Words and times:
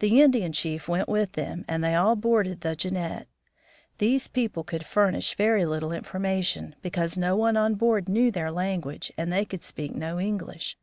The 0.00 0.20
Indian 0.20 0.52
chief 0.52 0.88
went 0.88 1.08
with 1.08 1.34
them, 1.34 1.64
and 1.68 1.84
they 1.84 1.94
all 1.94 2.16
boarded 2.16 2.62
the 2.62 2.74
Jeannette. 2.74 3.28
These 3.98 4.26
people 4.26 4.64
could 4.64 4.84
furnish 4.84 5.36
very 5.36 5.64
little 5.64 5.92
information, 5.92 6.74
because 6.82 7.16
no 7.16 7.36
one 7.36 7.56
on 7.56 7.76
board 7.76 8.08
knew 8.08 8.32
their 8.32 8.50
language 8.50 9.12
and 9.16 9.32
they 9.32 9.44
could 9.44 9.62
speak 9.62 9.94
no 9.94 10.18
Eng 10.18 10.38
lish. 10.38 10.76